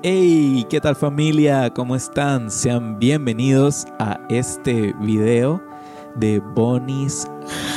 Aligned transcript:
Hey, 0.00 0.64
¿qué 0.70 0.80
tal 0.80 0.94
familia? 0.94 1.74
¿Cómo 1.74 1.96
están? 1.96 2.52
Sean 2.52 3.00
bienvenidos 3.00 3.84
a 3.98 4.20
este 4.28 4.94
video 5.00 5.60
de 6.14 6.38
Bonnie's 6.38 7.28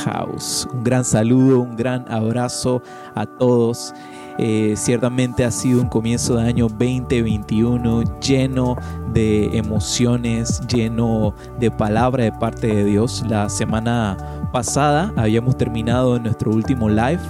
House. 0.04 0.68
Un 0.72 0.84
gran 0.84 1.04
saludo, 1.04 1.58
un 1.58 1.74
gran 1.74 2.04
abrazo 2.08 2.80
a 3.16 3.26
todos. 3.26 3.92
Eh, 4.38 4.74
ciertamente 4.76 5.44
ha 5.44 5.50
sido 5.50 5.80
un 5.80 5.88
comienzo 5.88 6.36
de 6.36 6.46
año 6.46 6.68
2021 6.68 8.20
lleno 8.20 8.76
de 9.12 9.56
emociones, 9.58 10.60
lleno 10.68 11.34
de 11.58 11.72
palabra 11.72 12.22
de 12.22 12.30
parte 12.30 12.68
de 12.68 12.84
Dios. 12.84 13.24
La 13.28 13.48
semana 13.48 14.16
pasada 14.52 15.12
habíamos 15.16 15.58
terminado 15.58 16.20
nuestro 16.20 16.52
último 16.52 16.88
live, 16.88 17.20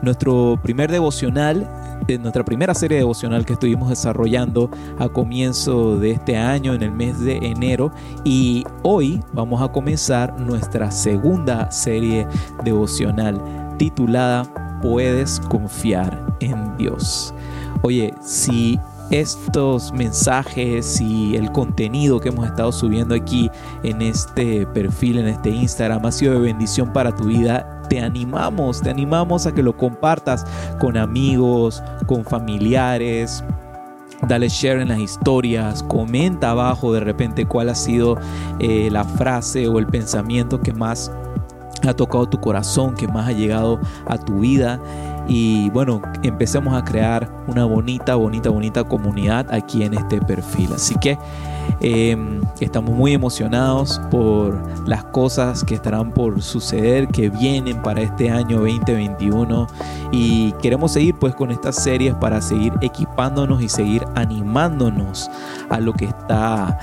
nuestro 0.00 0.58
primer 0.62 0.90
devocional 0.90 1.68
de 2.06 2.18
nuestra 2.18 2.44
primera 2.44 2.74
serie 2.74 2.98
devocional 2.98 3.44
que 3.44 3.54
estuvimos 3.54 3.88
desarrollando 3.88 4.70
a 4.98 5.08
comienzo 5.08 5.96
de 5.98 6.12
este 6.12 6.36
año, 6.36 6.74
en 6.74 6.82
el 6.82 6.92
mes 6.92 7.18
de 7.20 7.36
enero. 7.38 7.92
Y 8.24 8.64
hoy 8.82 9.20
vamos 9.32 9.62
a 9.62 9.70
comenzar 9.70 10.38
nuestra 10.40 10.90
segunda 10.90 11.70
serie 11.70 12.26
devocional 12.64 13.40
titulada 13.78 14.44
Puedes 14.82 15.40
confiar 15.40 16.36
en 16.40 16.76
Dios. 16.76 17.34
Oye, 17.82 18.14
si 18.22 18.78
estos 19.10 19.92
mensajes 19.92 21.00
y 21.00 21.36
el 21.36 21.50
contenido 21.52 22.20
que 22.20 22.28
hemos 22.28 22.46
estado 22.46 22.72
subiendo 22.72 23.14
aquí 23.14 23.50
en 23.82 24.02
este 24.02 24.66
perfil, 24.66 25.18
en 25.18 25.28
este 25.28 25.50
Instagram, 25.50 26.06
ha 26.06 26.12
sido 26.12 26.34
de 26.34 26.40
bendición 26.40 26.92
para 26.92 27.14
tu 27.14 27.24
vida 27.24 27.76
te 27.90 28.00
animamos, 28.00 28.80
te 28.80 28.88
animamos 28.88 29.46
a 29.46 29.52
que 29.52 29.64
lo 29.64 29.76
compartas 29.76 30.46
con 30.78 30.96
amigos, 30.96 31.82
con 32.06 32.24
familiares. 32.24 33.44
Dale 34.28 34.48
share 34.48 34.80
en 34.80 34.88
las 34.88 35.00
historias, 35.00 35.82
comenta 35.82 36.50
abajo 36.50 36.92
de 36.92 37.00
repente 37.00 37.46
cuál 37.46 37.68
ha 37.68 37.74
sido 37.74 38.16
eh, 38.60 38.90
la 38.92 39.02
frase 39.02 39.66
o 39.66 39.78
el 39.78 39.86
pensamiento 39.86 40.60
que 40.60 40.72
más 40.72 41.10
ha 41.86 41.94
tocado 41.94 42.28
tu 42.28 42.40
corazón, 42.40 42.94
que 42.94 43.08
más 43.08 43.28
ha 43.28 43.32
llegado 43.32 43.80
a 44.06 44.18
tu 44.18 44.40
vida 44.40 44.80
y 45.28 45.70
bueno, 45.70 46.02
empecemos 46.22 46.74
a 46.74 46.84
crear 46.84 47.30
una 47.46 47.64
bonita, 47.64 48.16
bonita, 48.16 48.50
bonita 48.50 48.84
comunidad 48.84 49.46
aquí 49.52 49.84
en 49.84 49.94
este 49.94 50.20
perfil. 50.20 50.72
Así 50.74 50.96
que 50.96 51.16
em, 51.80 52.40
estamos 52.58 52.94
muy 52.94 53.12
emocionados 53.12 54.00
por 54.10 54.60
las 54.88 55.04
cosas 55.04 55.62
que 55.62 55.76
estarán 55.76 56.10
por 56.10 56.42
suceder, 56.42 57.06
que 57.08 57.30
vienen 57.30 57.80
para 57.80 58.02
este 58.02 58.28
año 58.28 58.58
2021 58.58 59.68
y 60.10 60.50
queremos 60.54 60.92
seguir 60.92 61.14
pues 61.14 61.34
con 61.36 61.52
estas 61.52 61.76
series 61.76 62.14
para 62.16 62.40
seguir 62.40 62.72
equipándonos 62.80 63.62
y 63.62 63.68
seguir 63.68 64.04
animándonos 64.16 65.30
a 65.68 65.78
lo 65.78 65.92
que 65.92 66.06
está 66.06 66.76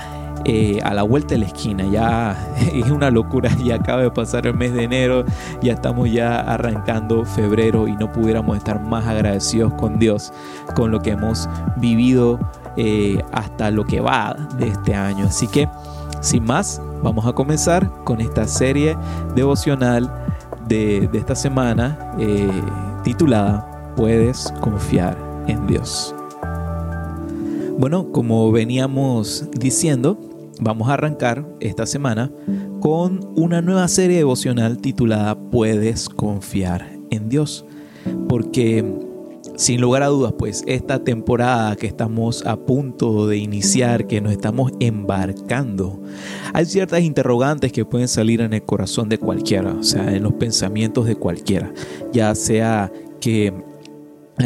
eh, 0.50 0.80
a 0.82 0.94
la 0.94 1.02
vuelta 1.02 1.34
de 1.34 1.40
la 1.40 1.46
esquina. 1.46 1.84
Ya 1.92 2.34
es 2.72 2.90
una 2.90 3.10
locura, 3.10 3.50
ya 3.62 3.74
acaba 3.74 4.00
de 4.00 4.10
pasar 4.10 4.46
el 4.46 4.54
mes 4.54 4.72
de 4.72 4.84
enero, 4.84 5.26
ya 5.60 5.74
estamos 5.74 6.10
ya 6.10 6.40
arrancando 6.40 7.26
febrero 7.26 7.86
y 7.86 7.92
no 7.92 8.10
pudiéramos 8.10 8.56
estar 8.56 8.80
más 8.80 9.06
agradecidos 9.06 9.74
con 9.74 9.98
Dios, 9.98 10.32
con 10.74 10.90
lo 10.90 11.00
que 11.00 11.10
hemos 11.10 11.50
vivido 11.76 12.40
eh, 12.78 13.22
hasta 13.30 13.70
lo 13.70 13.84
que 13.84 14.00
va 14.00 14.34
de 14.58 14.68
este 14.68 14.94
año. 14.94 15.26
Así 15.26 15.46
que, 15.48 15.68
sin 16.22 16.44
más, 16.44 16.80
vamos 17.02 17.26
a 17.26 17.34
comenzar 17.34 17.90
con 18.04 18.22
esta 18.22 18.46
serie 18.46 18.96
devocional 19.34 20.10
de, 20.66 21.10
esta 21.12 21.34
semana 21.34 22.14
eh, 22.18 22.48
titulada 23.04 23.92
Puedes 23.96 24.50
confiar 24.62 25.14
en 25.46 25.66
Dios. 25.66 26.14
Bueno, 27.78 28.10
como 28.12 28.50
veníamos 28.50 29.44
diciendo, 29.52 30.27
vamos 30.60 30.88
a 30.88 30.94
arrancar 30.94 31.46
esta 31.60 31.86
semana 31.86 32.30
con 32.80 33.20
una 33.36 33.62
nueva 33.62 33.88
serie 33.88 34.18
devocional 34.18 34.78
titulada 34.78 35.38
Puedes 35.38 36.08
confiar 36.08 36.90
en 37.10 37.28
Dios. 37.28 37.64
Porque 38.28 38.84
sin 39.56 39.80
lugar 39.80 40.04
a 40.04 40.06
dudas, 40.06 40.34
pues 40.38 40.62
esta 40.66 41.02
temporada 41.02 41.74
que 41.74 41.88
estamos 41.88 42.46
a 42.46 42.56
punto 42.56 43.26
de 43.26 43.38
iniciar, 43.38 44.06
que 44.06 44.20
nos 44.20 44.32
estamos 44.32 44.72
embarcando, 44.78 46.00
hay 46.52 46.64
ciertas 46.64 47.00
interrogantes 47.00 47.72
que 47.72 47.84
pueden 47.84 48.06
salir 48.06 48.40
en 48.40 48.52
el 48.52 48.62
corazón 48.62 49.08
de 49.08 49.18
cualquiera, 49.18 49.72
o 49.72 49.82
sea, 49.82 50.14
en 50.14 50.22
los 50.22 50.34
pensamientos 50.34 51.06
de 51.06 51.16
cualquiera, 51.16 51.72
ya 52.12 52.34
sea 52.36 52.92
que 53.20 53.52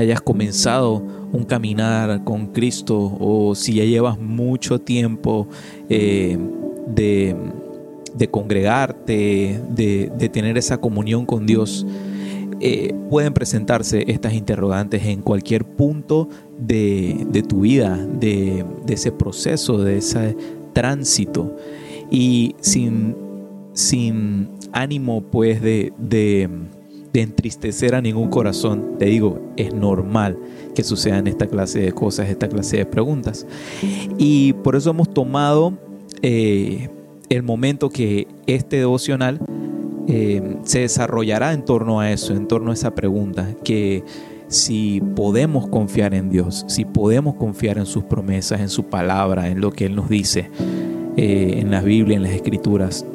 hayas 0.01 0.21
comenzado 0.21 1.03
un 1.33 1.45
caminar 1.45 2.25
con 2.25 2.49
Cristo 2.49 3.17
o 3.19 3.55
si 3.55 3.75
ya 3.75 3.85
llevas 3.85 4.19
mucho 4.19 4.81
tiempo 4.81 5.49
eh, 5.89 6.39
de, 6.87 7.37
congregarte, 8.31 9.61
de, 9.71 10.31
tener 10.33 10.59
esa 10.59 10.79
comunión 10.79 11.27
con 11.27 11.47
Dios, 11.47 11.87
eh, 12.61 12.95
pueden 13.11 13.33
presentarse 13.33 14.05
estas 14.07 14.35
interrogantes 14.35 15.05
en 15.07 15.21
cualquier 15.23 15.65
punto 15.65 16.29
de, 16.59 17.45
tu 17.49 17.63
vida, 17.63 17.97
de, 17.97 18.65
ese 18.89 19.11
proceso, 19.11 19.79
de 19.79 19.99
ese 19.99 20.37
tránsito. 20.73 21.57
Y 22.11 22.55
sin, 22.61 23.17
sin 23.73 24.49
ánimo 24.73 25.23
pues 25.23 25.63
de 25.63 25.93
de 27.13 27.23
entristecer 27.23 27.95
a 27.95 28.01
ningún 28.01 28.29
corazón. 28.29 28.97
Te 28.99 29.07
digo, 29.07 29.53
es 29.57 29.75
normal 29.75 30.39
que 30.75 30.83
sucedan 30.83 31.27
esta 31.27 31.47
clase 31.47 31.81
de 31.81 31.93
cosas, 31.93 32.29
esta 32.29 32.49
clase 32.49 32.79
de 32.79 32.87
preguntas. 32.87 33.47
Y 34.19 34.55
por 34.55 34.77
eso 34.77 34.91
hemos 34.91 35.13
tomado 35.13 35.75
eh, 36.23 36.89
el 37.29 37.43
momento 37.43 37.91
que 37.91 38.27
este 38.47 38.77
devocional 38.77 39.41
eh, 40.09 40.57
se 40.65 40.81
desarrollará 40.81 41.53
en 41.53 41.65
torno 41.65 42.01
a 42.01 42.11
eso, 42.11 42.35
en 42.35 42.49
torno 42.49 42.71
a 42.71 42.75
esa 42.75 42.95
pregunta, 42.95 43.55
que 43.63 44.03
si 44.49 45.01
podemos 45.15 45.69
confiar 45.69 46.15
en 46.15 46.29
Dios, 46.29 46.65
si 46.69 46.85
podemos 46.85 47.37
confiar 47.37 47.79
en 47.79 47.87
sus 47.87 48.05
promesas, 48.05 48.61
en 48.61 48.69
su 48.69 48.85
palabra, 48.85 49.49
en 49.49 49.61
lo 49.61 49.71
que 49.71 49.87
Él 49.87 49.95
nos 49.97 50.09
dice, 50.09 50.51
eh, 51.17 51.55
en 51.59 51.71
la 51.71 51.83
Biblia, 51.83 52.17
en 52.17 52.23
las 52.23 52.33
Escrituras. 52.33 53.07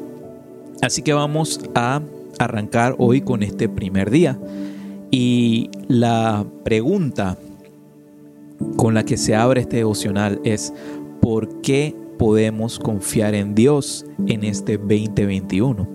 Así 0.82 1.02
que 1.02 1.14
vamos 1.14 1.60
a 1.76 2.02
arrancar 2.40 2.96
hoy 2.98 3.22
con 3.22 3.44
este 3.44 3.70
primer 3.70 4.10
día. 4.10 4.40
Y 5.12 5.70
la 5.88 6.46
pregunta 6.64 7.38
con 8.76 8.94
la 8.94 9.04
que 9.04 9.18
se 9.18 9.36
abre 9.36 9.62
este 9.62 9.78
devocional 9.78 10.40
es, 10.44 10.74
¿por 11.22 11.62
qué 11.62 11.96
podemos 12.18 12.80
confiar 12.80 13.36
en 13.36 13.56
Dios 13.56 14.06
en 14.26 14.44
este 14.44 14.78
2021? 14.78 15.88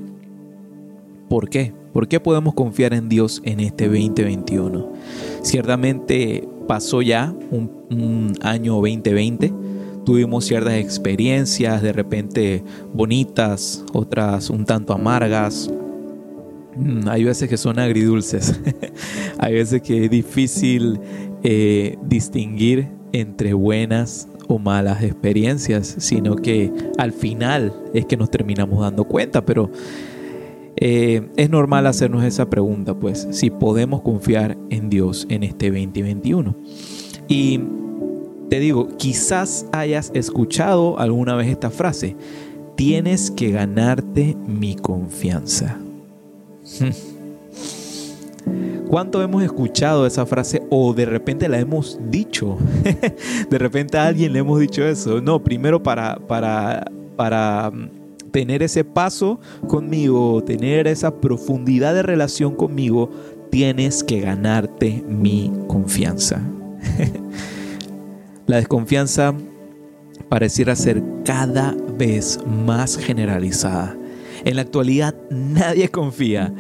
¿Por 1.28 1.48
qué? 1.48 1.72
¿Por 1.92 2.08
qué 2.08 2.20
podemos 2.20 2.54
confiar 2.54 2.94
en 2.94 3.08
Dios 3.08 3.42
en 3.44 3.60
este 3.60 3.86
2021? 3.86 4.92
Ciertamente 5.42 6.48
pasó 6.66 7.02
ya 7.02 7.34
un, 7.50 7.70
un 7.90 8.32
año 8.42 8.74
2020 8.74 9.52
tuvimos 10.04 10.44
ciertas 10.44 10.74
experiencias 10.74 11.82
de 11.82 11.92
repente 11.92 12.64
bonitas, 12.92 13.84
otras 13.92 14.50
un 14.50 14.64
tanto 14.64 14.92
amargas, 14.92 15.70
hay 17.06 17.24
veces 17.24 17.48
que 17.48 17.56
son 17.56 17.78
agridulces, 17.78 18.60
hay 19.38 19.54
veces 19.54 19.82
que 19.82 20.04
es 20.04 20.10
difícil 20.10 21.00
eh, 21.42 21.96
distinguir 22.04 22.88
entre 23.12 23.52
buenas 23.52 24.28
o 24.48 24.58
malas 24.58 25.02
experiencias, 25.02 25.96
sino 25.98 26.36
que 26.36 26.72
al 26.98 27.12
final 27.12 27.72
es 27.94 28.06
que 28.06 28.16
nos 28.16 28.30
terminamos 28.30 28.80
dando 28.80 29.04
cuenta, 29.04 29.44
pero 29.44 29.70
eh, 30.76 31.28
es 31.36 31.50
normal 31.50 31.86
hacernos 31.86 32.24
esa 32.24 32.48
pregunta, 32.48 32.94
pues, 32.94 33.28
si 33.30 33.50
podemos 33.50 34.02
confiar 34.02 34.56
en 34.70 34.88
Dios 34.90 35.26
en 35.28 35.42
este 35.42 35.70
2021. 35.70 36.56
Y 37.28 37.60
te 38.48 38.60
digo, 38.60 38.88
quizás 38.98 39.66
hayas 39.72 40.10
escuchado 40.14 40.98
alguna 40.98 41.34
vez 41.34 41.48
esta 41.48 41.70
frase, 41.70 42.16
tienes 42.76 43.30
que 43.30 43.50
ganarte 43.50 44.36
mi 44.46 44.76
confianza. 44.76 45.81
¿Cuánto 48.88 49.22
hemos 49.22 49.42
escuchado 49.42 50.06
esa 50.06 50.26
frase 50.26 50.62
o 50.68 50.92
de 50.92 51.06
repente 51.06 51.48
la 51.48 51.58
hemos 51.58 51.98
dicho? 52.10 52.58
de 53.50 53.58
repente 53.58 53.96
a 53.96 54.06
alguien 54.06 54.34
le 54.34 54.40
hemos 54.40 54.60
dicho 54.60 54.84
eso. 54.84 55.22
No, 55.22 55.42
primero 55.42 55.82
para, 55.82 56.16
para, 56.16 56.84
para 57.16 57.70
mm, 57.70 58.30
tener 58.32 58.62
ese 58.62 58.84
paso 58.84 59.40
conmigo, 59.66 60.42
tener 60.44 60.86
esa 60.88 61.20
profundidad 61.20 61.94
de 61.94 62.02
relación 62.02 62.54
conmigo, 62.54 63.08
tienes 63.50 64.04
que 64.04 64.20
ganarte 64.20 65.02
mi 65.08 65.50
confianza. 65.68 66.42
la 68.46 68.56
desconfianza 68.56 69.34
pareciera 70.28 70.76
ser 70.76 71.02
cada 71.24 71.74
vez 71.96 72.40
más 72.46 72.96
generalizada. 72.96 73.96
En 74.44 74.56
la 74.56 74.62
actualidad 74.62 75.14
nadie 75.30 75.88
confía 75.88 76.52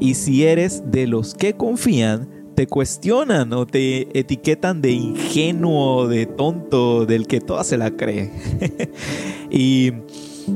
y 0.00 0.14
si 0.14 0.44
eres 0.44 0.82
de 0.90 1.06
los 1.06 1.34
que 1.34 1.54
confían, 1.54 2.28
te 2.54 2.66
cuestionan 2.66 3.52
o 3.52 3.66
te 3.66 4.18
etiquetan 4.18 4.80
de 4.80 4.92
ingenuo, 4.92 6.08
de 6.08 6.26
tonto, 6.26 7.06
del 7.06 7.26
que 7.26 7.40
toda 7.40 7.64
se 7.64 7.76
la 7.76 7.90
cree. 7.90 8.30
y 9.50 9.92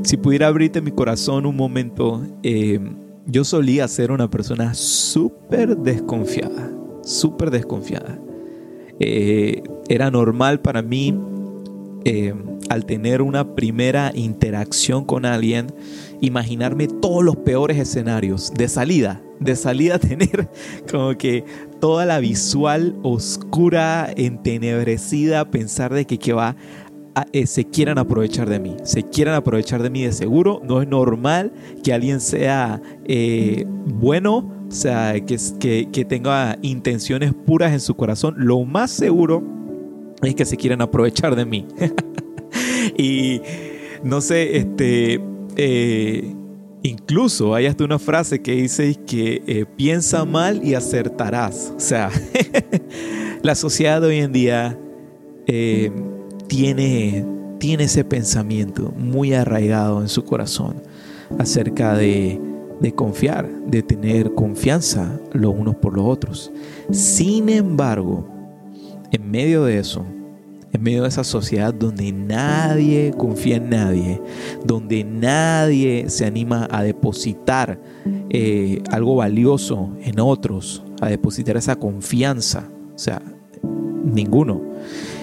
si 0.02 0.16
pudiera 0.16 0.48
abrirte 0.48 0.80
mi 0.80 0.90
corazón 0.92 1.46
un 1.46 1.56
momento, 1.56 2.22
eh, 2.42 2.80
yo 3.26 3.44
solía 3.44 3.86
ser 3.88 4.12
una 4.12 4.30
persona 4.30 4.74
súper 4.74 5.76
desconfiada, 5.76 6.70
súper 7.02 7.50
desconfiada. 7.50 8.18
Eh, 8.98 9.62
era 9.88 10.10
normal 10.10 10.60
para 10.60 10.82
mí 10.82 11.14
eh, 12.04 12.34
al 12.68 12.86
tener 12.86 13.20
una 13.20 13.54
primera 13.54 14.12
interacción 14.14 15.04
con 15.04 15.26
alguien, 15.26 15.66
imaginarme 16.20 16.86
todos 16.86 17.24
los 17.24 17.36
peores 17.36 17.78
escenarios 17.78 18.52
de 18.54 18.68
salida, 18.68 19.22
de 19.38 19.56
salida 19.56 19.98
tener 19.98 20.48
como 20.90 21.16
que 21.16 21.44
toda 21.80 22.06
la 22.06 22.18
visual 22.20 22.96
oscura, 23.02 24.12
entenebrecida, 24.16 25.50
pensar 25.50 25.94
de 25.94 26.06
que, 26.06 26.32
va 26.32 26.56
eh, 27.32 27.46
se 27.46 27.64
quieran 27.64 27.98
aprovechar 27.98 28.48
de 28.48 28.60
mí, 28.60 28.76
se 28.82 29.02
quieran 29.02 29.34
aprovechar 29.34 29.82
de 29.82 29.90
mí 29.90 30.02
de 30.04 30.12
seguro. 30.12 30.60
No 30.64 30.80
es 30.80 30.88
normal 30.88 31.52
que 31.82 31.92
alguien 31.92 32.20
sea 32.20 32.80
eh, 33.04 33.64
bueno, 33.66 34.50
o 34.68 34.72
sea, 34.72 35.14
que, 35.24 35.36
que, 35.58 35.88
que 35.90 36.04
tenga 36.04 36.56
intenciones 36.62 37.34
puras 37.34 37.72
en 37.72 37.80
su 37.80 37.96
corazón. 37.96 38.34
Lo 38.38 38.64
más 38.64 38.90
seguro 38.90 39.42
es 40.22 40.34
que 40.34 40.44
se 40.44 40.56
quieran 40.56 40.82
aprovechar 40.82 41.34
de 41.34 41.44
mí. 41.44 41.66
y 42.96 43.40
no 44.02 44.20
sé, 44.20 44.56
este, 44.56 45.20
eh, 45.56 46.34
incluso 46.82 47.54
hay 47.54 47.66
hasta 47.66 47.84
una 47.84 47.98
frase 47.98 48.40
que 48.40 48.52
dice 48.52 48.94
que 49.06 49.66
piensa 49.76 50.24
mal 50.24 50.64
y 50.64 50.74
acertarás. 50.74 51.72
O 51.76 51.80
sea, 51.80 52.10
la 53.42 53.54
sociedad 53.54 54.02
hoy 54.02 54.18
en 54.18 54.32
día 54.32 54.78
tiene, 56.46 57.26
tiene 57.58 57.84
ese 57.84 58.04
pensamiento 58.04 58.92
muy 58.96 59.34
arraigado 59.34 60.00
en 60.00 60.08
su 60.08 60.24
corazón 60.24 60.82
acerca 61.38 61.94
de, 61.94 62.40
de 62.80 62.92
confiar, 62.92 63.48
de 63.66 63.82
tener 63.82 64.34
confianza 64.34 65.20
los 65.32 65.54
unos 65.54 65.76
por 65.76 65.94
los 65.94 66.06
otros. 66.06 66.50
Sin 66.90 67.48
embargo, 67.48 68.26
en 69.12 69.30
medio 69.30 69.64
de 69.64 69.78
eso, 69.78 70.04
en 70.72 70.82
medio 70.82 71.02
de 71.02 71.08
esa 71.08 71.24
sociedad 71.24 71.74
donde 71.74 72.12
nadie 72.12 73.12
confía 73.16 73.56
en 73.56 73.70
nadie, 73.70 74.22
donde 74.64 75.04
nadie 75.04 76.08
se 76.08 76.26
anima 76.26 76.68
a 76.70 76.82
depositar 76.82 77.80
eh, 78.30 78.82
algo 78.90 79.16
valioso 79.16 79.90
en 80.00 80.20
otros, 80.20 80.82
a 81.00 81.08
depositar 81.08 81.56
esa 81.56 81.76
confianza, 81.76 82.68
o 82.94 82.98
sea, 82.98 83.20
ninguno. 84.04 84.62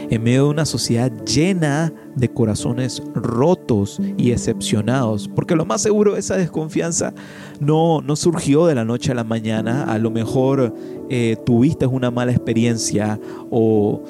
En 0.09 0.23
medio 0.23 0.45
de 0.45 0.49
una 0.51 0.65
sociedad 0.65 1.11
llena 1.25 1.91
de 2.15 2.29
corazones 2.29 3.03
rotos 3.13 3.99
y 4.17 4.31
excepcionados, 4.31 5.27
porque 5.27 5.55
lo 5.55 5.65
más 5.65 5.81
seguro 5.81 6.15
esa 6.15 6.37
desconfianza 6.37 7.13
no, 7.59 8.01
no 8.01 8.15
surgió 8.15 8.67
de 8.67 8.75
la 8.75 8.85
noche 8.85 9.11
a 9.11 9.15
la 9.15 9.25
mañana, 9.25 9.83
a 9.83 9.97
lo 9.97 10.09
mejor 10.09 10.73
eh, 11.09 11.35
tuviste 11.45 11.87
una 11.87 12.09
mala 12.09 12.31
experiencia 12.31 13.19
o 13.51 14.01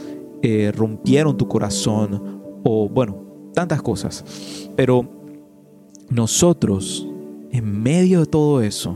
eh, 0.49 0.71
rompieron 0.71 1.35
tu 1.35 1.45
corazón 1.45 2.39
o 2.63 2.87
bueno, 2.87 3.17
tantas 3.53 3.81
cosas, 3.81 4.23
pero 4.77 5.05
nosotros 6.09 7.05
en 7.51 7.83
medio 7.83 8.21
de 8.21 8.27
todo 8.27 8.61
eso 8.61 8.95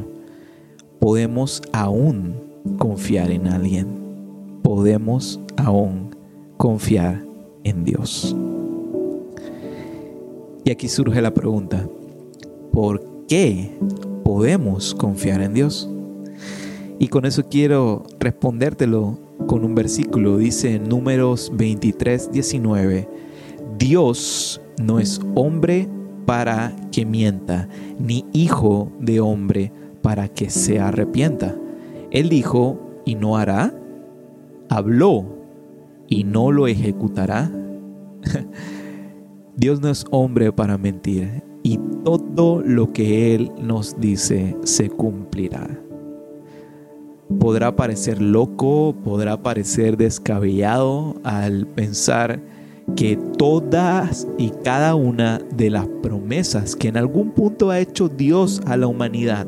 podemos 0.97 1.61
aún 1.73 2.35
confiar 2.77 3.31
en 3.31 3.47
alguien, 3.47 3.87
podemos 4.63 5.41
aún 5.57 6.15
confiar 6.55 7.21
en 7.65 7.83
Dios. 7.83 8.33
Y 10.63 10.71
aquí 10.71 10.87
surge 10.87 11.21
la 11.21 11.33
pregunta, 11.33 11.85
¿por 12.71 13.25
qué 13.27 13.77
podemos 14.23 14.95
confiar 14.95 15.41
en 15.41 15.53
Dios? 15.53 15.89
Y 16.97 17.09
con 17.09 17.25
eso 17.25 17.43
quiero 17.49 18.03
respondértelo 18.21 19.19
con 19.47 19.65
un 19.65 19.75
versículo. 19.75 20.37
Dice 20.37 20.75
en 20.75 20.89
Números 20.89 21.51
23, 21.55 22.31
19, 22.31 23.09
Dios 23.77 24.61
no 24.81 24.99
es 24.99 25.21
hombre 25.35 25.87
para 26.25 26.75
que 26.91 27.05
mienta, 27.05 27.67
ni 27.99 28.25
hijo 28.33 28.91
de 28.99 29.19
hombre 29.19 29.71
para 30.01 30.27
que 30.27 30.49
se 30.49 30.79
arrepienta. 30.79 31.55
Él 32.11 32.29
dijo, 32.29 32.79
y 33.05 33.15
no 33.15 33.37
hará, 33.37 33.73
habló 34.69 35.25
y 36.07 36.23
no 36.23 36.51
lo 36.51 36.67
ejecutará? 36.67 37.51
Dios 39.55 39.81
no 39.81 39.89
es 39.89 40.05
hombre 40.11 40.51
para 40.51 40.77
mentir 40.77 41.43
y 41.63 41.79
todo 42.03 42.61
lo 42.61 42.91
que 42.93 43.35
Él 43.35 43.51
nos 43.61 43.99
dice 43.99 44.55
se 44.63 44.89
cumplirá. 44.89 45.90
Podrá 47.39 47.75
parecer 47.75 48.21
loco, 48.21 48.95
podrá 49.03 49.41
parecer 49.41 49.97
descabellado 49.97 51.15
al 51.23 51.67
pensar 51.67 52.39
que 52.95 53.17
todas 53.37 54.27
y 54.37 54.51
cada 54.63 54.95
una 54.95 55.39
de 55.55 55.69
las 55.69 55.87
promesas 56.01 56.75
que 56.75 56.89
en 56.89 56.97
algún 56.97 57.31
punto 57.31 57.69
ha 57.69 57.79
hecho 57.79 58.09
Dios 58.09 58.61
a 58.65 58.77
la 58.77 58.87
humanidad 58.87 59.47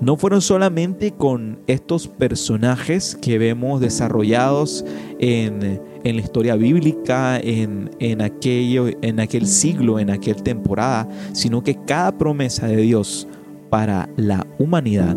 no 0.00 0.16
fueron 0.16 0.40
solamente 0.40 1.12
con 1.12 1.58
estos 1.66 2.08
personajes 2.08 3.16
que 3.20 3.38
vemos 3.38 3.80
desarrollados 3.80 4.84
en, 5.18 5.80
la 6.02 6.20
historia 6.20 6.56
bíblica, 6.56 7.38
en, 7.38 8.22
aquello, 8.22 8.86
en 9.02 9.20
aquel 9.20 9.46
siglo, 9.46 9.98
en 9.98 10.10
aquella 10.10 10.42
temporada, 10.42 11.08
sino 11.32 11.62
que 11.62 11.74
cada 11.84 12.16
promesa 12.16 12.66
de 12.66 12.78
Dios 12.78 13.28
para 13.68 14.08
la 14.16 14.46
humanidad, 14.58 15.16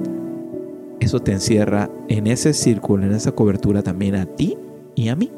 eso 0.99 1.19
te 1.19 1.31
encierra 1.31 1.89
en 2.07 2.27
ese 2.27 2.53
círculo, 2.53 3.05
en 3.05 3.13
esa 3.13 3.31
cobertura 3.31 3.81
también 3.81 4.15
a 4.15 4.25
ti 4.25 4.57
y 4.95 5.09
a 5.09 5.15
mí, 5.15 5.31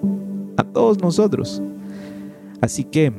a 0.58 0.64
todos 0.64 1.02
nosotros. 1.02 1.62
Así 2.62 2.84
que 2.84 3.14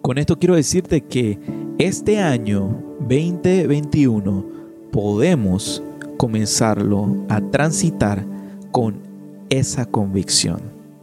con 0.00 0.18
esto 0.18 0.38
quiero 0.38 0.56
decirte 0.56 1.00
que 1.02 1.38
este 1.78 2.18
año 2.18 2.82
2021 3.00 4.44
podemos 4.90 5.82
comenzarlo 6.16 7.24
a 7.28 7.40
transitar 7.40 8.24
con 8.70 9.00
esa 9.50 9.86
convicción, 9.86 10.60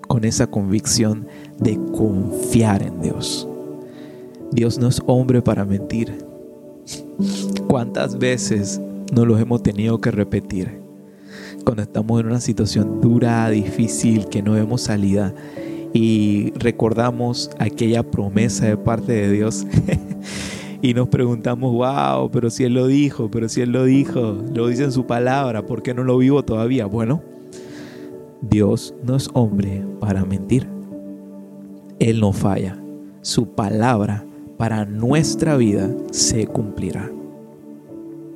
con 0.08 0.26
esa 0.26 0.48
convicción 0.48 1.28
de 1.60 1.80
confiar 1.92 2.84
en 2.84 3.02
Dios. 3.02 3.48
Dios 4.52 4.80
no 4.80 4.88
es 4.88 5.02
hombre 5.06 5.42
para 5.42 5.66
mentir. 5.66 6.26
¿Cuántas 7.68 8.18
veces 8.18 8.82
no 9.12 9.26
los 9.26 9.40
hemos 9.40 9.64
tenido 9.64 10.00
que 10.00 10.12
repetir? 10.12 10.80
Cuando 11.64 11.84
estamos 11.84 12.20
en 12.20 12.28
una 12.28 12.40
situación 12.40 13.02
dura, 13.02 13.50
difícil, 13.50 14.28
que 14.28 14.42
no 14.42 14.54
vemos 14.54 14.82
salida 14.82 15.34
y 15.94 16.52
recordamos 16.56 17.52
aquella 17.60 18.04
promesa 18.04 18.68
de 18.68 18.78
parte 18.78 19.12
de 19.12 19.32
Dios 19.32 19.66
y 20.82 20.94
nos 20.94 21.10
preguntamos, 21.10 21.74
wow, 21.74 22.30
pero 22.32 22.50
si 22.50 22.64
Él 22.64 22.74
lo 22.74 22.88
dijo, 22.88 23.30
pero 23.30 23.50
si 23.50 23.62
Él 23.62 23.72
lo 23.72 23.86
dijo, 23.86 24.38
lo 24.54 24.68
dice 24.68 24.84
en 24.84 24.92
su 24.92 25.06
palabra, 25.06 25.66
¿por 25.66 25.82
qué 25.82 25.94
no 25.94 26.04
lo 26.04 26.18
vivo 26.18 26.44
todavía? 26.44 26.86
Bueno, 26.86 27.22
Dios 28.42 28.94
no 29.04 29.16
es 29.16 29.30
hombre 29.34 29.84
para 30.00 30.26
mentir. 30.26 30.68
Él 32.00 32.22
no 32.22 32.32
falla. 32.32 32.78
Su 33.22 33.54
palabra 33.54 34.26
para 34.58 34.86
nuestra 34.86 35.58
vida 35.58 35.90
se 36.12 36.48
cumplirá. 36.48 37.12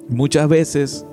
Muchas 0.10 0.48
veces 0.48 1.06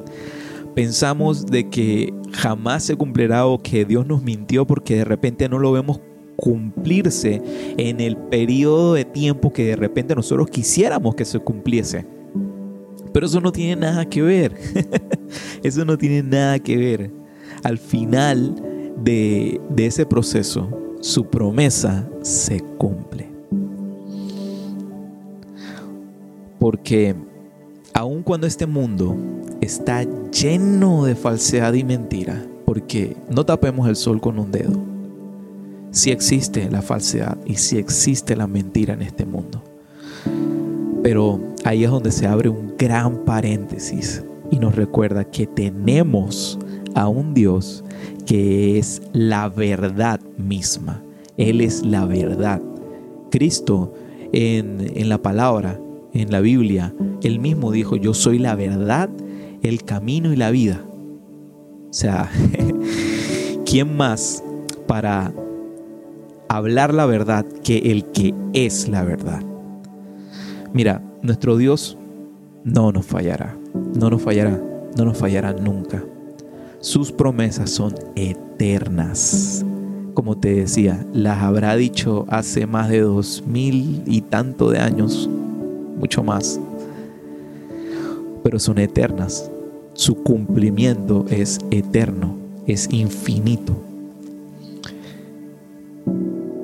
pensamos 0.75 1.47
de 1.47 1.69
que 1.69 2.13
jamás 2.33 2.85
se 2.85 2.97
cumplirá 2.97 3.47
o 3.47 3.59
que 3.59 3.85
Dios 3.85 4.07
nos 4.07 4.23
mintió 4.23 4.67
porque 4.67 4.97
de 4.97 5.05
repente 5.05 5.49
no 5.49 5.59
lo 5.59 5.73
vemos 5.73 6.01
cumplirse 6.37 7.43
en 7.77 8.01
el 8.01 8.17
periodo 8.17 8.95
de 8.95 9.05
tiempo 9.05 9.53
que 9.53 9.67
de 9.67 9.77
repente 9.77 10.15
nosotros 10.15 10.49
quisiéramos 10.49 11.15
que 11.15 11.25
se 11.25 11.39
cumpliese. 11.39 12.07
Pero 13.13 13.27
eso 13.27 13.41
no 13.41 13.53
tiene 13.53 13.77
nada 13.77 14.09
que 14.09 14.23
ver. 14.23 14.55
eso 15.63 15.85
no 15.85 15.99
tiene 15.99 16.23
nada 16.23 16.59
que 16.59 16.77
ver. 16.77 17.11
Al 17.63 17.79
final 17.79 18.55
de, 19.03 19.61
de 19.71 19.87
ese 19.87 20.07
proceso, 20.07 20.69
su 21.01 21.27
promesa 21.27 22.09
se 22.23 22.61
cumple. 22.79 23.29
Porque 26.59 27.15
aun 28.01 28.23
cuando 28.23 28.47
este 28.47 28.65
mundo 28.65 29.15
está 29.61 30.07
lleno 30.31 31.05
de 31.05 31.15
falsedad 31.15 31.75
y 31.75 31.85
mentira, 31.85 32.43
porque 32.65 33.15
no 33.29 33.45
tapemos 33.45 33.87
el 33.91 33.97
sol 33.97 34.23
con 34.23 34.39
un 34.39 34.51
dedo, 34.51 34.81
si 35.91 36.11
existe 36.11 36.71
la 36.71 36.81
falsedad 36.81 37.37
y 37.45 37.57
si 37.57 37.77
existe 37.77 38.37
la 38.37 38.47
mentira 38.47 38.95
en 38.95 39.03
este 39.03 39.27
mundo. 39.27 39.63
Pero 41.03 41.41
ahí 41.63 41.85
es 41.85 41.91
donde 41.91 42.11
se 42.11 42.27
abre 42.27 42.49
un 42.49 42.75
gran 42.79 43.19
paréntesis 43.27 44.25
y 44.51 44.59
nos 44.59 44.77
recuerda 44.77 45.25
que 45.25 45.47
tenemos 45.47 46.59
a 46.95 47.07
un 47.07 47.35
Dios 47.35 47.85
que 48.25 48.79
es 48.79 49.03
la 49.13 49.51
verdad 49.51 50.21
misma. 50.39 51.03
Él 51.37 51.61
es 51.61 51.85
la 51.85 52.07
verdad. 52.07 52.63
Cristo 53.31 53.93
en, 54.33 54.91
en 54.95 55.09
la 55.11 55.21
palabra, 55.21 55.79
en 56.13 56.31
la 56.31 56.41
Biblia, 56.41 56.95
él 57.23 57.41
mismo 57.41 57.73
dijo, 57.73 57.97
yo 57.97 58.15
soy 58.15 58.39
la 58.39 58.55
verdad, 58.55 59.11
el 59.63 59.85
camino 59.85 60.33
y 60.33 60.37
la 60.37 60.51
vida. 60.51 60.81
O 61.91 61.93
sea, 61.93 62.31
¿quién 63.67 63.97
más 63.97 64.43
para 64.87 65.33
hablar 66.49 66.95
la 66.95 67.07
verdad 67.07 67.45
que 67.65 67.79
el 67.91 68.05
que 68.07 68.35
es 68.53 68.89
la 68.89 69.05
verdad? 69.05 69.43
Mira, 70.73 71.03
nuestro 71.23 71.57
Dios 71.57 71.97
no 72.65 72.93
nos 72.93 73.07
fallará, 73.07 73.57
no 73.99 74.11
nos 74.11 74.23
fallará, 74.23 74.61
no 74.97 75.05
nos 75.05 75.19
fallará 75.19 75.53
nunca. 75.53 76.03
Sus 76.81 77.13
promesas 77.13 77.71
son 77.71 77.95
eternas. 78.15 79.65
Como 80.15 80.39
te 80.39 80.55
decía, 80.55 81.07
las 81.13 81.43
habrá 81.43 81.77
dicho 81.77 82.27
hace 82.29 82.67
más 82.67 82.89
de 82.89 83.01
dos 83.01 83.45
mil 83.47 84.03
y 84.07 84.23
tanto 84.23 84.71
de 84.71 84.79
años, 84.79 85.29
mucho 86.01 86.25
más. 86.25 86.59
Pero 88.43 88.59
son 88.59 88.79
eternas. 88.79 89.51
Su 89.93 90.17
cumplimiento 90.17 91.27
es 91.29 91.59
eterno, 91.71 92.37
es 92.67 92.89
infinito. 92.91 93.77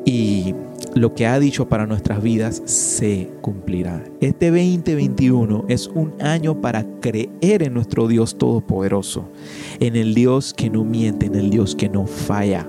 Y 0.04 0.54
lo 0.94 1.14
que 1.14 1.26
ha 1.26 1.38
dicho 1.38 1.68
para 1.68 1.86
nuestras 1.86 2.22
vidas 2.22 2.62
se 2.64 3.28
cumplirá. 3.42 4.02
Este 4.20 4.50
2021 4.50 5.66
es 5.68 5.88
un 5.88 6.14
año 6.20 6.62
para 6.62 6.86
creer 7.00 7.62
en 7.62 7.74
nuestro 7.74 8.08
Dios 8.08 8.38
Todopoderoso, 8.38 9.28
en 9.78 9.96
el 9.96 10.14
Dios 10.14 10.54
que 10.54 10.70
no 10.70 10.84
miente, 10.84 11.26
en 11.26 11.34
el 11.34 11.50
Dios 11.50 11.74
que 11.74 11.90
no 11.90 12.06
falla. 12.06 12.66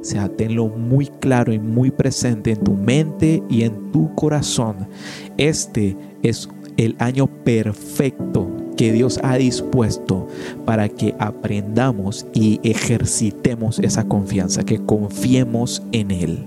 O 0.00 0.04
sea, 0.04 0.28
tenlo 0.28 0.68
muy 0.68 1.06
claro 1.06 1.52
y 1.52 1.58
muy 1.58 1.90
presente 1.90 2.52
en 2.52 2.64
tu 2.64 2.72
mente 2.72 3.42
y 3.50 3.62
en 3.62 3.92
tu 3.92 4.14
corazón. 4.14 4.88
Este 5.36 5.96
es 6.22 6.48
el 6.78 6.96
año 6.98 7.26
perfecto 7.26 8.48
que 8.78 8.92
Dios 8.92 9.20
ha 9.22 9.36
dispuesto 9.36 10.26
para 10.64 10.88
que 10.88 11.14
aprendamos 11.18 12.26
y 12.32 12.60
ejercitemos 12.62 13.78
esa 13.78 14.08
confianza, 14.08 14.64
que 14.64 14.78
confiemos 14.78 15.82
en 15.92 16.10
Él. 16.10 16.46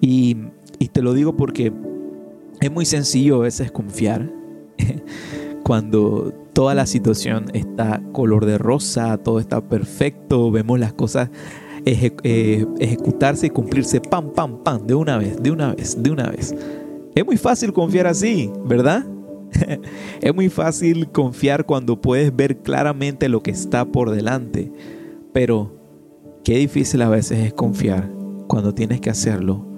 Y, 0.00 0.36
te 0.92 1.02
lo 1.02 1.12
digo 1.12 1.36
porque 1.36 1.72
es 2.60 2.72
muy 2.72 2.86
sencillo 2.86 3.36
a 3.36 3.40
veces 3.40 3.70
confiar 3.70 4.32
cuando 5.62 6.32
toda 6.52 6.74
la 6.74 6.86
situación 6.86 7.46
está 7.52 8.02
color 8.10 8.46
de 8.46 8.58
rosa, 8.58 9.16
todo 9.18 9.38
está 9.38 9.60
perfecto, 9.60 10.50
vemos 10.50 10.80
las 10.80 10.92
cosas 10.92 11.30
eh, 11.84 12.66
ejecutarse 12.78 13.46
y 13.46 13.50
cumplirse 13.50 14.00
pam, 14.00 14.32
pam, 14.32 14.62
pam, 14.62 14.86
de 14.86 14.94
una 14.94 15.18
vez, 15.18 15.42
de 15.42 15.50
una 15.50 15.74
vez, 15.74 16.02
de 16.02 16.10
una 16.10 16.30
vez. 16.30 16.54
Es 17.14 17.24
muy 17.24 17.36
fácil 17.36 17.72
confiar 17.72 18.06
así, 18.06 18.50
¿verdad? 18.64 19.04
es 20.20 20.34
muy 20.34 20.48
fácil 20.48 21.10
confiar 21.10 21.64
cuando 21.66 22.00
puedes 22.00 22.34
ver 22.34 22.58
claramente 22.58 23.28
lo 23.28 23.42
que 23.42 23.50
está 23.50 23.84
por 23.84 24.10
delante, 24.10 24.70
pero 25.32 25.72
qué 26.44 26.58
difícil 26.58 27.02
a 27.02 27.08
veces 27.08 27.38
es 27.38 27.52
confiar 27.54 28.10
cuando 28.46 28.74
tienes 28.74 29.00
que 29.00 29.10
hacerlo 29.10 29.68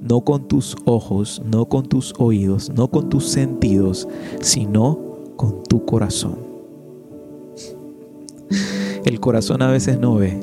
no 0.00 0.20
con 0.20 0.48
tus 0.48 0.76
ojos, 0.84 1.42
no 1.44 1.66
con 1.66 1.86
tus 1.86 2.14
oídos, 2.18 2.70
no 2.70 2.88
con 2.88 3.08
tus 3.08 3.28
sentidos, 3.28 4.08
sino 4.40 4.98
con 5.36 5.62
tu 5.64 5.84
corazón. 5.84 6.38
El 9.04 9.20
corazón 9.20 9.62
a 9.62 9.70
veces 9.70 9.98
no 9.98 10.16
ve, 10.16 10.40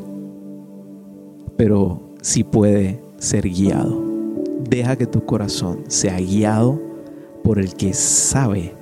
pero 1.57 2.01
sí 2.21 2.43
puede 2.43 2.99
ser 3.17 3.49
guiado. 3.49 4.03
Deja 4.69 4.95
que 4.95 5.05
tu 5.05 5.25
corazón 5.25 5.83
sea 5.87 6.17
guiado 6.19 6.81
por 7.43 7.59
el 7.59 7.73
que 7.75 7.93
sabe 7.93 8.73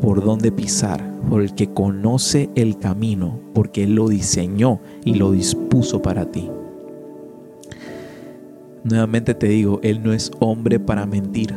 por 0.00 0.24
dónde 0.24 0.50
pisar, 0.50 1.18
por 1.28 1.42
el 1.42 1.54
que 1.54 1.72
conoce 1.72 2.50
el 2.56 2.78
camino, 2.78 3.40
porque 3.54 3.84
Él 3.84 3.94
lo 3.94 4.08
diseñó 4.08 4.80
y 5.04 5.14
lo 5.14 5.30
dispuso 5.30 6.02
para 6.02 6.30
ti. 6.30 6.50
Nuevamente 8.84 9.34
te 9.34 9.48
digo, 9.48 9.78
Él 9.82 10.02
no 10.02 10.12
es 10.12 10.32
hombre 10.40 10.80
para 10.80 11.06
mentir. 11.06 11.54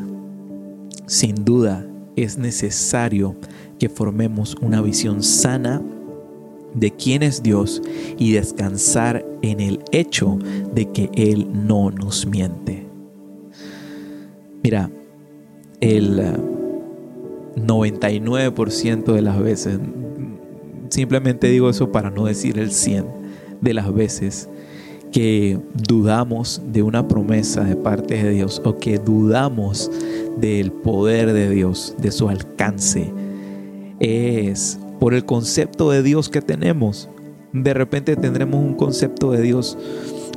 Sin 1.08 1.44
duda 1.44 1.86
es 2.15 2.38
necesario 2.38 3.36
que 3.79 3.89
formemos 3.89 4.55
una 4.62 4.82
visión 4.82 5.24
sana 5.24 5.82
de 6.75 6.91
quién 6.91 7.24
es 7.24 7.41
Dios 7.41 7.82
y 8.17 8.34
descansar 8.34 9.25
en 9.52 9.60
el 9.60 9.84
hecho 9.92 10.38
de 10.74 10.92
que 10.92 11.10
Él 11.14 11.48
no 11.54 11.92
nos 11.92 12.25
miente. 12.25 12.88
Mira, 14.64 14.90
el 15.80 16.20
99% 17.56 19.14
de 19.14 19.22
las 19.22 19.40
veces, 19.40 19.80
simplemente 20.90 21.48
digo 21.48 21.70
eso 21.70 21.92
para 21.92 22.10
no 22.10 22.25
decir 22.25 22.58
el 22.58 22.72
100 22.72 23.06
de 23.62 23.74
las 23.74 23.94
veces, 23.94 24.50
que 25.12 25.60
dudamos 25.88 26.62
de 26.74 26.82
una 26.82 27.08
promesa 27.08 27.64
de 27.64 27.75
parte 27.75 28.22
de 28.22 28.32
Dios 28.32 28.62
o 28.66 28.78
que 28.78 28.98
dudamos 28.98 29.92
del 30.38 30.72
poder 30.72 31.32
de 31.32 31.50
Dios, 31.50 31.96
de 32.00 32.12
su 32.12 32.28
alcance, 32.28 33.14
es 34.00 34.80
por 35.00 35.14
el 35.14 35.25
concepto 35.25 35.92
de 35.92 36.04
Dios 36.04 36.30
que 36.30 36.42
tenemos. 36.42 37.10
De 37.55 37.74
repente 37.74 38.15
tendremos 38.15 38.63
un 38.63 38.75
concepto 38.75 39.31
de 39.31 39.41
Dios 39.41 39.77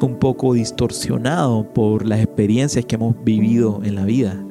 un 0.01 0.19
poco 0.19 0.55
distorsionado 0.55 1.73
por 1.73 2.07
las 2.07 2.21
experiencias 2.21 2.85
que 2.87 2.95
hemos 2.95 3.15
vivido 3.25 3.81
en 3.85 3.95
la 3.97 4.05
vida. 4.05 4.43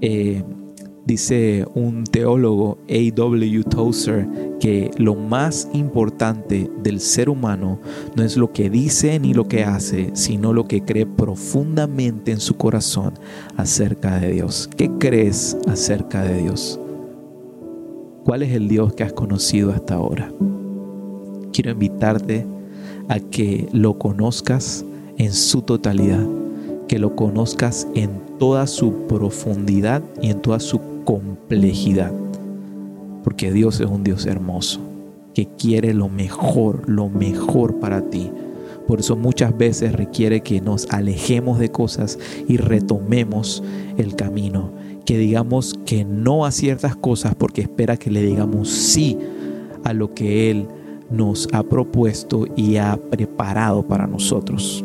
Eh, 0.00 0.44
Dice 1.08 1.64
un 1.74 2.04
teólogo, 2.04 2.76
A.W. 2.86 3.64
Tozer, 3.64 4.28
que 4.60 4.90
lo 4.98 5.14
más 5.14 5.66
importante 5.72 6.70
del 6.82 7.00
ser 7.00 7.30
humano 7.30 7.80
no 8.14 8.22
es 8.22 8.36
lo 8.36 8.52
que 8.52 8.68
dice 8.68 9.18
ni 9.18 9.32
lo 9.32 9.48
que 9.48 9.64
hace, 9.64 10.10
sino 10.12 10.52
lo 10.52 10.68
que 10.68 10.82
cree 10.82 11.06
profundamente 11.06 12.30
en 12.30 12.40
su 12.40 12.58
corazón 12.58 13.14
acerca 13.56 14.20
de 14.20 14.32
Dios. 14.32 14.68
¿Qué 14.76 14.90
crees 14.98 15.56
acerca 15.66 16.22
de 16.24 16.42
Dios? 16.42 16.78
¿Cuál 18.26 18.42
es 18.42 18.52
el 18.52 18.68
Dios 18.68 18.92
que 18.92 19.04
has 19.04 19.14
conocido 19.14 19.72
hasta 19.72 19.94
ahora? 19.94 20.30
Quiero 21.58 21.72
invitarte 21.72 22.46
a 23.08 23.18
que 23.18 23.68
lo 23.72 23.98
conozcas 23.98 24.84
en 25.16 25.32
su 25.32 25.62
totalidad, 25.62 26.24
que 26.86 27.00
lo 27.00 27.16
conozcas 27.16 27.88
en 27.96 28.10
toda 28.38 28.68
su 28.68 28.92
profundidad 29.08 30.00
y 30.22 30.30
en 30.30 30.40
toda 30.40 30.60
su 30.60 30.80
complejidad. 31.02 32.12
Porque 33.24 33.50
Dios 33.50 33.80
es 33.80 33.88
un 33.88 34.04
Dios 34.04 34.26
hermoso, 34.26 34.78
que 35.34 35.48
quiere 35.58 35.94
lo 35.94 36.08
mejor, 36.08 36.88
lo 36.88 37.08
mejor 37.08 37.80
para 37.80 38.08
ti. 38.08 38.30
Por 38.86 39.00
eso 39.00 39.16
muchas 39.16 39.58
veces 39.58 39.94
requiere 39.94 40.42
que 40.42 40.60
nos 40.60 40.88
alejemos 40.90 41.58
de 41.58 41.72
cosas 41.72 42.20
y 42.46 42.58
retomemos 42.58 43.64
el 43.96 44.14
camino. 44.14 44.70
Que 45.04 45.18
digamos 45.18 45.74
que 45.84 46.04
no 46.04 46.46
a 46.46 46.52
ciertas 46.52 46.94
cosas 46.94 47.34
porque 47.34 47.62
espera 47.62 47.96
que 47.96 48.12
le 48.12 48.22
digamos 48.22 48.68
sí 48.68 49.18
a 49.82 49.92
lo 49.92 50.14
que 50.14 50.52
Él 50.52 50.68
nos 51.10 51.48
ha 51.52 51.62
propuesto 51.62 52.46
y 52.56 52.76
ha 52.76 52.96
preparado 52.96 53.82
para 53.82 54.06
nosotros. 54.06 54.84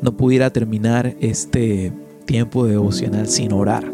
No 0.00 0.16
pudiera 0.16 0.50
terminar 0.50 1.16
este 1.20 1.92
tiempo 2.24 2.66
devocional 2.66 3.28
sin 3.28 3.52
orar. 3.52 3.84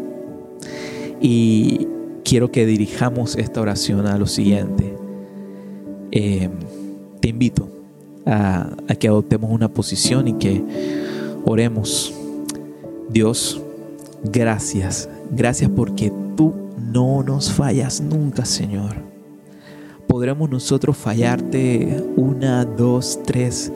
Y 1.21 1.87
quiero 2.23 2.51
que 2.51 2.65
dirijamos 2.65 3.35
esta 3.35 3.61
oración 3.61 4.07
a 4.07 4.17
lo 4.17 4.25
siguiente. 4.25 4.95
Eh, 6.11 6.49
te 7.19 7.29
invito 7.29 7.69
a 8.25 8.69
que 8.99 9.07
adoptemos 9.07 9.51
una 9.51 9.69
posición 9.69 10.27
y 10.27 10.33
que 10.33 10.63
oremos. 11.45 12.13
Dios, 13.09 13.61
gracias. 14.23 15.09
Gracias 15.31 15.69
porque 15.75 16.11
tú 16.35 16.53
no 16.91 17.23
nos 17.23 17.51
fallas 17.51 18.01
nunca, 18.01 18.45
Señor. 18.45 19.08
Podremos 20.09 20.49
nosotros 20.49 20.97
fallarte 20.97 22.03
una, 22.15 22.65
dos, 22.65 23.19
tres, 23.23 23.71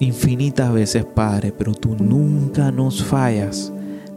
infinitas 0.00 0.72
veces, 0.72 1.04
Padre, 1.04 1.54
pero 1.56 1.72
tú 1.72 1.94
nunca 1.96 2.72
nos 2.72 3.04
fallas. 3.04 3.72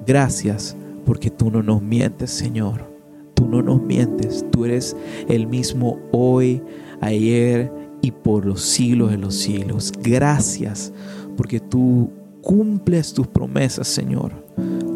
Gracias 0.08 0.76
porque 1.06 1.30
tú 1.30 1.52
no 1.52 1.62
nos 1.62 1.84
mientes, 1.84 2.32
Señor. 2.32 2.92
Tú 3.36 3.46
no 3.46 3.62
nos 3.62 3.80
mientes. 3.84 4.44
Tú 4.50 4.66
eres 4.66 4.98
el 5.30 5.46
mismo 5.46 6.00
hoy, 6.12 6.64
ayer 7.00 7.72
y 8.02 8.10
por 8.10 8.44
los 8.44 8.64
siglos 8.64 9.12
de 9.12 9.18
los 9.20 9.36
siglos. 9.36 9.94
Gracias 10.02 10.92
porque 11.38 11.60
tú 11.60 12.10
cumples 12.42 13.14
tus 13.14 13.28
promesas, 13.28 13.88
Señor. 13.88 14.32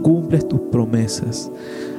Cumples 0.02 0.48
tus 0.48 0.62
promesas. 0.72 1.52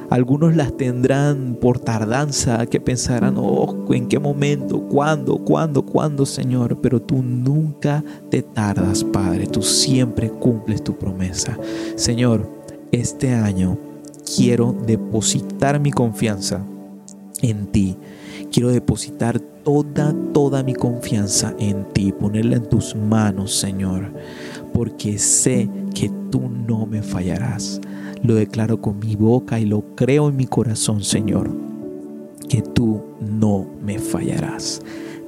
Algunos 0.09 0.55
las 0.55 0.75
tendrán 0.75 1.55
por 1.61 1.79
tardanza, 1.79 2.65
que 2.65 2.81
pensarán, 2.81 3.35
oh, 3.37 3.85
¿en 3.91 4.07
qué 4.07 4.17
momento? 4.17 4.81
¿Cuándo? 4.81 5.37
¿Cuándo? 5.37 5.85
¿Cuándo, 5.85 6.25
Señor? 6.25 6.79
Pero 6.81 6.99
tú 6.99 7.21
nunca 7.21 8.03
te 8.31 8.41
tardas, 8.41 9.03
Padre. 9.03 9.45
Tú 9.45 9.61
siempre 9.61 10.31
cumples 10.31 10.83
tu 10.83 10.97
promesa. 10.97 11.57
Señor, 11.95 12.49
este 12.91 13.33
año 13.33 13.77
quiero 14.35 14.75
depositar 14.85 15.79
mi 15.79 15.91
confianza 15.91 16.65
en 17.41 17.67
ti. 17.67 17.95
Quiero 18.51 18.69
depositar 18.69 19.39
toda, 19.39 20.15
toda 20.33 20.63
mi 20.63 20.73
confianza 20.73 21.53
en 21.59 21.85
ti, 21.93 22.11
ponerla 22.11 22.55
en 22.55 22.67
tus 22.67 22.95
manos, 22.95 23.53
Señor, 23.55 24.11
porque 24.73 25.19
sé 25.19 25.69
que 25.93 26.09
tú 26.31 26.49
no 26.49 26.87
me 26.87 27.03
fallarás. 27.03 27.79
Lo 28.23 28.35
declaro 28.35 28.81
con 28.81 28.99
mi 28.99 29.15
boca 29.15 29.59
y 29.59 29.65
lo 29.65 29.95
creo 29.95 30.29
en 30.29 30.35
mi 30.35 30.45
corazón, 30.45 31.03
Señor, 31.03 31.51
que 32.47 32.61
tú 32.61 33.01
no 33.19 33.65
me 33.81 33.99
fallarás. 33.99 34.81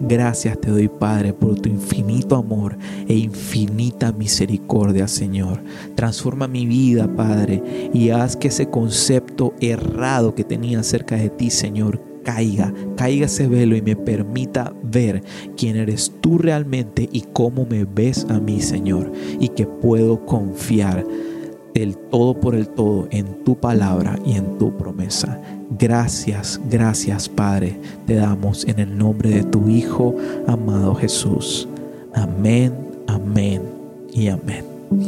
Gracias 0.04 0.60
te 0.60 0.72
doy, 0.72 0.88
Padre, 0.88 1.32
por 1.32 1.60
tu 1.60 1.70
infinito 1.70 2.36
amor 2.36 2.76
e 3.08 3.14
infinita 3.14 4.12
misericordia, 4.12 5.08
Señor. 5.08 5.62
Transforma 5.94 6.48
mi 6.48 6.66
vida, 6.66 7.08
Padre, 7.16 7.62
y 7.94 8.10
haz 8.10 8.36
que 8.36 8.48
ese 8.48 8.68
concepto 8.68 9.54
errado 9.62 10.34
que 10.34 10.44
tenía 10.44 10.80
acerca 10.80 11.18
de 11.18 11.30
ti, 11.30 11.52
Señor, 11.52 12.02
caiga, 12.24 12.74
caiga 12.98 13.28
ese 13.28 13.48
velo 13.48 13.76
y 13.76 13.84
me 13.84 13.96
permita 13.96 14.74
ver 14.84 15.24
quién 15.56 15.76
eres 15.76 16.12
tú 16.20 16.40
realmente 16.40 17.08
y 17.12 17.22
cómo 17.34 17.68
me 17.68 17.86
ves 17.86 18.26
a 18.30 18.40
mí, 18.40 18.60
Señor, 18.60 19.12
y 19.40 19.50
que 19.50 19.68
puedo 19.68 20.26
confiar 20.26 21.06
del 21.74 21.98
todo 21.98 22.40
por 22.40 22.56
el 22.56 22.68
todo 22.68 23.08
en 23.12 23.44
tu 23.44 23.56
palabra 23.56 24.20
y 24.26 24.34
en 24.34 24.58
tu 24.58 24.76
promesa. 24.78 25.40
Gracias, 25.78 26.60
gracias 26.70 27.30
Padre, 27.30 27.76
te 28.06 28.16
damos 28.16 28.66
en 28.68 28.80
el 28.80 28.98
nombre 28.98 29.30
de 29.30 29.44
tu 29.44 29.70
Hijo 29.70 30.16
amado 30.48 30.96
Jesús. 30.96 31.68
Amén, 32.14 32.74
amén 33.08 33.62
y 34.12 34.28
amén. 34.28 34.66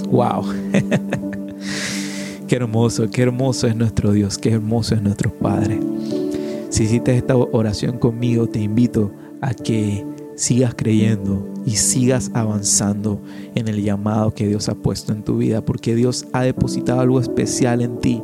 Wow. 0.09 0.45
qué 2.47 2.55
hermoso, 2.55 3.09
qué 3.09 3.23
hermoso 3.23 3.67
es 3.67 3.75
nuestro 3.75 4.13
Dios, 4.13 4.37
qué 4.37 4.51
hermoso 4.51 4.95
es 4.95 5.01
nuestro 5.01 5.31
Padre. 5.31 5.79
Si 6.69 6.83
hiciste 6.83 7.15
esta 7.15 7.35
oración 7.35 7.97
conmigo, 7.99 8.47
te 8.47 8.59
invito 8.59 9.11
a 9.41 9.53
que 9.53 10.05
sigas 10.35 10.73
creyendo 10.75 11.47
y 11.65 11.71
sigas 11.71 12.31
avanzando 12.33 13.21
en 13.55 13.67
el 13.67 13.81
llamado 13.83 14.33
que 14.33 14.47
Dios 14.47 14.69
ha 14.69 14.75
puesto 14.75 15.13
en 15.13 15.23
tu 15.23 15.37
vida, 15.37 15.63
porque 15.63 15.95
Dios 15.95 16.27
ha 16.33 16.43
depositado 16.43 16.99
algo 16.99 17.19
especial 17.19 17.81
en 17.81 17.99
ti. 17.99 18.21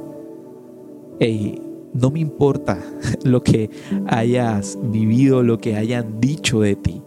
Y 1.20 1.62
no 1.94 2.12
me 2.12 2.20
importa 2.20 2.80
lo 3.24 3.44
que 3.44 3.70
hayas 4.08 4.78
vivido, 4.82 5.44
lo 5.44 5.58
que 5.58 5.76
hayan 5.76 6.20
dicho 6.20 6.62
de 6.62 6.76
ti. 6.76 7.02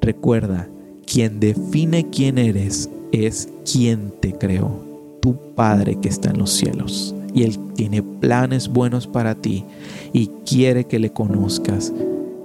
Recuerda, 0.00 0.68
quien 1.04 1.40
define 1.40 2.08
quién 2.10 2.38
eres 2.38 2.90
es 3.12 3.48
quien 3.70 4.12
te 4.20 4.32
creó, 4.32 4.84
tu 5.20 5.36
Padre 5.54 5.98
que 6.00 6.08
está 6.08 6.30
en 6.30 6.38
los 6.38 6.50
cielos 6.50 7.14
y 7.36 7.42
Él 7.42 7.58
tiene 7.74 8.02
planes 8.02 8.66
buenos 8.66 9.06
para 9.06 9.34
ti 9.34 9.62
y 10.14 10.28
quiere 10.46 10.84
que 10.86 10.98
le 10.98 11.12
conozcas, 11.12 11.92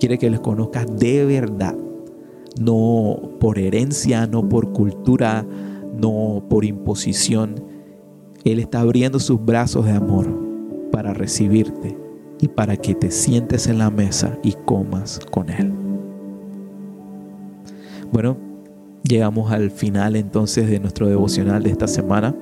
quiere 0.01 0.17
que 0.17 0.31
le 0.31 0.39
conozcas 0.39 0.87
de 0.97 1.25
verdad, 1.25 1.77
no 2.59 3.37
por 3.39 3.59
herencia, 3.59 4.25
no 4.25 4.49
por 4.49 4.73
cultura, 4.73 5.45
no 5.95 6.43
por 6.49 6.65
imposición. 6.65 7.63
Él 8.43 8.57
está 8.57 8.79
abriendo 8.79 9.19
sus 9.19 9.45
brazos 9.45 9.85
de 9.85 9.91
amor 9.91 10.25
para 10.91 11.13
recibirte 11.13 11.95
y 12.39 12.47
para 12.47 12.77
que 12.77 12.95
te 12.95 13.11
sientes 13.11 13.67
en 13.67 13.77
la 13.77 13.91
mesa 13.91 14.39
y 14.41 14.53
comas 14.65 15.19
con 15.29 15.51
Él. 15.51 15.71
Bueno, 18.11 18.37
llegamos 19.03 19.51
al 19.51 19.69
final 19.69 20.15
entonces 20.15 20.67
de 20.67 20.79
nuestro 20.79 21.07
devocional 21.09 21.61
de 21.61 21.69
esta 21.69 21.87
semana. 21.87 22.35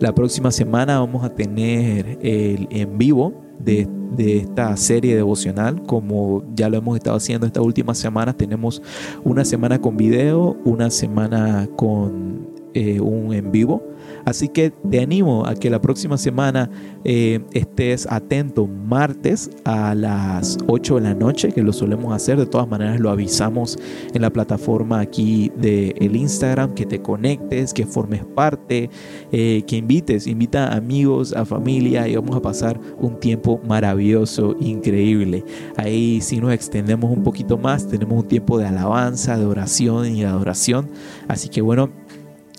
La 0.00 0.12
próxima 0.14 0.50
semana 0.50 0.98
vamos 0.98 1.24
a 1.24 1.30
tener 1.30 2.18
el 2.20 2.66
en 2.70 2.98
vivo 2.98 3.32
de, 3.58 3.88
esta 4.18 4.76
serie 4.76 5.14
devocional, 5.16 5.82
como 5.84 6.44
ya 6.54 6.68
lo 6.68 6.78
hemos 6.78 6.96
estado 6.96 7.16
haciendo 7.16 7.46
esta 7.46 7.62
última 7.62 7.94
semana. 7.94 8.32
Tenemos 8.32 8.82
una 9.24 9.44
semana 9.44 9.80
con 9.80 9.96
video, 9.96 10.56
una 10.64 10.90
semana 10.90 11.68
con 11.76 12.33
eh, 12.74 13.00
un 13.00 13.32
en 13.32 13.52
vivo. 13.52 13.82
Así 14.24 14.48
que 14.48 14.70
te 14.70 15.00
animo 15.00 15.46
a 15.46 15.54
que 15.54 15.70
la 15.70 15.80
próxima 15.80 16.16
semana 16.16 16.70
eh, 17.04 17.40
estés 17.52 18.06
atento 18.10 18.66
martes 18.66 19.50
a 19.64 19.94
las 19.94 20.58
8 20.66 20.96
de 20.96 21.00
la 21.02 21.14
noche, 21.14 21.52
que 21.52 21.62
lo 21.62 21.72
solemos 21.72 22.14
hacer. 22.14 22.38
De 22.38 22.46
todas 22.46 22.68
maneras, 22.68 23.00
lo 23.00 23.10
avisamos 23.10 23.78
en 24.12 24.22
la 24.22 24.30
plataforma 24.30 25.00
aquí 25.00 25.52
de 25.56 25.94
el 25.98 26.16
Instagram, 26.16 26.74
que 26.74 26.86
te 26.86 27.00
conectes, 27.00 27.74
que 27.74 27.86
formes 27.86 28.24
parte, 28.24 28.90
eh, 29.30 29.62
que 29.66 29.76
invites, 29.76 30.26
invita 30.26 30.68
a 30.68 30.76
amigos, 30.76 31.34
a 31.34 31.44
familia 31.44 32.08
y 32.08 32.16
vamos 32.16 32.36
a 32.36 32.42
pasar 32.42 32.80
un 32.98 33.20
tiempo 33.20 33.60
maravilloso, 33.66 34.56
increíble. 34.60 35.44
Ahí 35.76 36.20
si 36.20 36.38
nos 36.38 36.52
extendemos 36.52 37.10
un 37.10 37.22
poquito 37.22 37.58
más, 37.58 37.86
tenemos 37.86 38.22
un 38.22 38.28
tiempo 38.28 38.58
de 38.58 38.66
alabanza, 38.66 39.38
de 39.38 39.44
oración 39.44 40.14
y 40.14 40.24
adoración. 40.24 40.88
Así 41.28 41.48
que 41.48 41.60
bueno, 41.60 41.90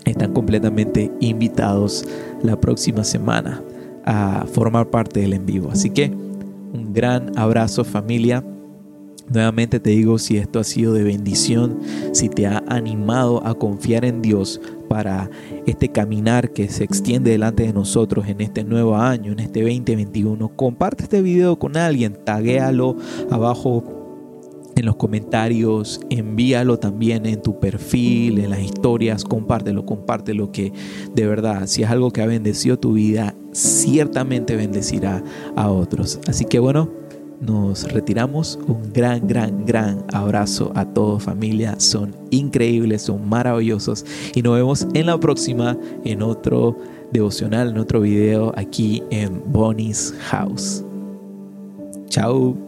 están 0.05 0.33
completamente 0.33 1.11
invitados 1.19 2.07
la 2.41 2.59
próxima 2.59 3.03
semana 3.03 3.61
a 4.05 4.45
formar 4.51 4.89
parte 4.89 5.21
del 5.21 5.33
en 5.33 5.45
vivo. 5.45 5.69
Así 5.71 5.89
que 5.89 6.11
un 6.73 6.93
gran 6.93 7.37
abrazo 7.37 7.83
familia. 7.83 8.43
Nuevamente 9.27 9.79
te 9.79 9.89
digo 9.89 10.19
si 10.19 10.37
esto 10.37 10.59
ha 10.59 10.63
sido 10.63 10.93
de 10.93 11.03
bendición, 11.03 11.79
si 12.11 12.29
te 12.29 12.45
ha 12.45 12.63
animado 12.67 13.45
a 13.45 13.55
confiar 13.55 14.05
en 14.05 14.21
Dios 14.21 14.61
para 14.87 15.31
este 15.65 15.89
caminar 15.89 16.51
que 16.51 16.69
se 16.69 16.83
extiende 16.83 17.31
delante 17.31 17.63
de 17.63 17.73
nosotros 17.73 18.27
en 18.27 18.41
este 18.41 18.63
nuevo 18.63 18.95
año, 18.95 19.31
en 19.31 19.39
este 19.39 19.61
2021, 19.61 20.49
comparte 20.49 21.03
este 21.03 21.23
video 21.23 21.57
con 21.57 21.75
alguien, 21.75 22.15
taguéalo 22.23 22.97
abajo 23.31 23.94
en 24.75 24.85
los 24.85 24.95
comentarios, 24.97 26.01
envíalo 26.09 26.79
también 26.79 27.25
en 27.25 27.41
tu 27.41 27.59
perfil, 27.59 28.39
en 28.39 28.49
las 28.49 28.59
historias, 28.59 29.23
compártelo, 29.23 29.85
compártelo 29.85 30.51
que 30.51 30.73
de 31.13 31.27
verdad, 31.27 31.67
si 31.67 31.83
es 31.83 31.89
algo 31.89 32.11
que 32.11 32.21
ha 32.21 32.25
bendecido 32.25 32.77
tu 32.77 32.93
vida, 32.93 33.35
ciertamente 33.51 34.55
bendecirá 34.55 35.23
a 35.55 35.71
otros. 35.71 36.19
Así 36.27 36.45
que 36.45 36.59
bueno, 36.59 36.89
nos 37.41 37.91
retiramos. 37.91 38.59
Un 38.67 38.91
gran, 38.93 39.27
gran, 39.27 39.65
gran 39.65 40.03
abrazo 40.13 40.71
a 40.75 40.85
todos 40.85 41.23
familia. 41.23 41.79
Son 41.79 42.15
increíbles, 42.31 43.03
son 43.03 43.27
maravillosos. 43.27 44.05
Y 44.33 44.41
nos 44.41 44.55
vemos 44.55 44.87
en 44.93 45.05
la 45.07 45.19
próxima, 45.19 45.77
en 46.03 46.21
otro 46.21 46.77
devocional, 47.11 47.69
en 47.69 47.77
otro 47.77 48.01
video 48.01 48.53
aquí 48.55 49.03
en 49.09 49.41
Bonnie's 49.51 50.13
House. 50.29 50.83
Chao. 52.09 52.64